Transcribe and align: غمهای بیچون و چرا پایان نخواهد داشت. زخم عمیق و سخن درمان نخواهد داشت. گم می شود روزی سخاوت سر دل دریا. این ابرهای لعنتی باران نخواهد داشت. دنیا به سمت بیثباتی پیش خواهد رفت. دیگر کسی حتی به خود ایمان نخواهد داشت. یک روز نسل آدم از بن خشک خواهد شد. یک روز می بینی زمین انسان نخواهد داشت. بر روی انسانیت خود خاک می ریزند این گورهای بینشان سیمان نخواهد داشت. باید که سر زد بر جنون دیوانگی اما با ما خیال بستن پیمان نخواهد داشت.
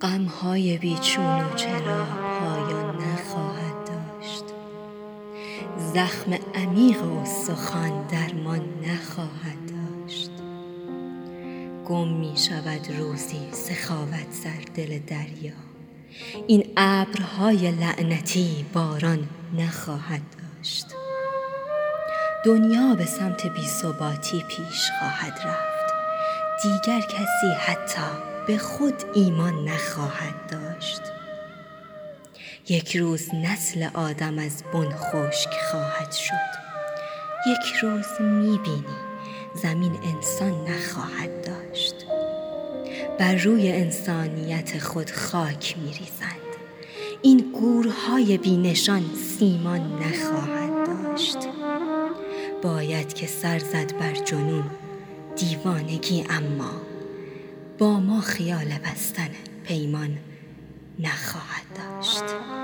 غمهای 0.00 0.78
بیچون 0.78 1.40
و 1.40 1.54
چرا 1.56 2.04
پایان 2.40 2.96
نخواهد 2.96 3.74
داشت. 3.86 4.44
زخم 5.94 6.32
عمیق 6.54 7.02
و 7.02 7.24
سخن 7.24 8.06
درمان 8.06 8.60
نخواهد 8.82 9.58
داشت. 9.68 10.30
گم 11.88 12.08
می 12.08 12.34
شود 12.36 12.96
روزی 12.98 13.48
سخاوت 13.52 14.26
سر 14.30 14.64
دل 14.74 14.98
دریا. 14.98 15.52
این 16.46 16.64
ابرهای 16.76 17.70
لعنتی 17.70 18.66
باران 18.72 19.28
نخواهد 19.54 20.22
داشت. 20.38 20.86
دنیا 22.44 22.94
به 22.94 23.04
سمت 23.04 23.46
بیثباتی 23.46 24.44
پیش 24.48 24.90
خواهد 24.98 25.40
رفت. 25.44 25.92
دیگر 26.62 27.00
کسی 27.00 27.52
حتی 27.58 28.37
به 28.48 28.58
خود 28.58 28.94
ایمان 29.14 29.68
نخواهد 29.68 30.34
داشت. 30.50 31.00
یک 32.68 32.96
روز 32.96 33.34
نسل 33.34 33.88
آدم 33.94 34.38
از 34.38 34.62
بن 34.72 34.90
خشک 34.90 35.50
خواهد 35.70 36.12
شد. 36.12 36.58
یک 37.46 37.74
روز 37.82 38.06
می 38.20 38.58
بینی 38.58 38.84
زمین 39.54 39.92
انسان 40.02 40.64
نخواهد 40.68 41.46
داشت. 41.46 41.94
بر 43.18 43.34
روی 43.34 43.72
انسانیت 43.72 44.78
خود 44.78 45.10
خاک 45.10 45.76
می 45.78 45.92
ریزند 45.92 46.48
این 47.22 47.52
گورهای 47.52 48.38
بینشان 48.38 49.04
سیمان 49.38 50.02
نخواهد 50.02 50.86
داشت. 50.86 51.38
باید 52.62 53.14
که 53.14 53.26
سر 53.26 53.58
زد 53.58 53.98
بر 53.98 54.14
جنون 54.14 54.70
دیوانگی 55.36 56.24
اما 56.30 56.97
با 57.78 58.00
ما 58.00 58.20
خیال 58.20 58.78
بستن 58.84 59.30
پیمان 59.64 60.18
نخواهد 60.98 61.62
داشت. 61.76 62.57